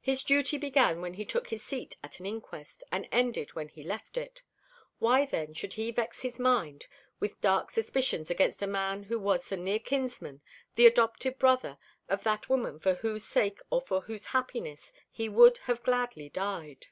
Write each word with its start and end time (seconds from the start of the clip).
His 0.00 0.24
duty 0.24 0.56
began 0.56 1.02
when 1.02 1.12
he 1.12 1.26
took 1.26 1.48
his 1.48 1.62
seat 1.62 1.98
at 2.02 2.20
an 2.20 2.24
inquest, 2.24 2.82
and 2.90 3.06
ended 3.12 3.52
when 3.52 3.68
he 3.68 3.82
left 3.82 4.16
it. 4.16 4.40
Why, 4.98 5.26
then, 5.26 5.52
should 5.52 5.74
he 5.74 5.90
vex 5.90 6.22
his 6.22 6.38
mind 6.38 6.86
with 7.20 7.38
dark 7.42 7.70
suspicions 7.70 8.30
against 8.30 8.62
a 8.62 8.66
man 8.66 9.02
who 9.02 9.18
was 9.18 9.46
the 9.46 9.58
near 9.58 9.78
kinsman, 9.78 10.40
the 10.76 10.86
adopted 10.86 11.38
brother, 11.38 11.76
of 12.08 12.24
that 12.24 12.48
woman 12.48 12.80
for 12.80 12.94
whose 12.94 13.24
sake 13.24 13.60
or 13.68 13.82
for 13.82 14.00
whose 14.00 14.28
happiness 14.32 14.90
he 15.10 15.28
would 15.28 15.58
have 15.58 15.82
gladly 15.82 16.30
died? 16.30 16.86